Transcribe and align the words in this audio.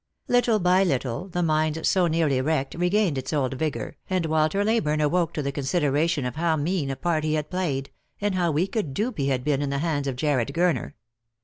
Little 0.27 0.57
by 0.57 0.83
little 0.83 1.27
the 1.27 1.43
mind 1.43 1.85
so 1.85 2.07
nearly 2.07 2.41
wrecked 2.41 2.73
regained 2.73 3.19
its 3.19 3.31
old 3.31 3.53
vigour, 3.53 3.97
and 4.09 4.25
Walter 4.25 4.63
Leyburne 4.65 4.99
awoke 4.99 5.31
to 5.35 5.43
the 5.43 5.51
consideration 5.51 6.25
of 6.25 6.37
how 6.37 6.55
mean 6.55 6.89
a 6.89 6.95
part 6.95 7.23
he 7.23 7.35
had 7.35 7.51
played, 7.51 7.91
and 8.19 8.33
how 8.33 8.49
weak 8.49 8.75
a 8.75 8.81
dupe 8.81 9.19
he 9.19 9.27
had 9.27 9.43
been 9.43 9.61
in 9.61 9.69
the 9.69 9.77
hands 9.77 10.07
of 10.07 10.15
Jarred 10.15 10.53
Gurner. 10.55 10.93